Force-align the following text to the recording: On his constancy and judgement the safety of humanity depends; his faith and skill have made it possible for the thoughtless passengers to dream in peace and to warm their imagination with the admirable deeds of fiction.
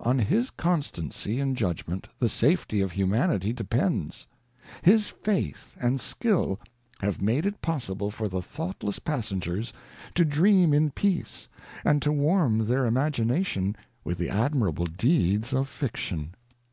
On 0.00 0.18
his 0.18 0.50
constancy 0.50 1.38
and 1.38 1.56
judgement 1.56 2.08
the 2.18 2.28
safety 2.28 2.80
of 2.80 2.90
humanity 2.90 3.52
depends; 3.52 4.26
his 4.82 5.06
faith 5.08 5.76
and 5.80 6.00
skill 6.00 6.58
have 6.98 7.22
made 7.22 7.46
it 7.46 7.62
possible 7.62 8.10
for 8.10 8.28
the 8.28 8.42
thoughtless 8.42 8.98
passengers 8.98 9.72
to 10.16 10.24
dream 10.24 10.74
in 10.74 10.90
peace 10.90 11.46
and 11.84 12.02
to 12.02 12.10
warm 12.10 12.66
their 12.66 12.86
imagination 12.86 13.76
with 14.02 14.18
the 14.18 14.30
admirable 14.30 14.86
deeds 14.86 15.52
of 15.52 15.68
fiction. 15.68 16.34